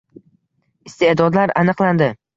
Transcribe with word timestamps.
Iste’dodlar 0.91 1.55
aniqlandi 1.63 2.13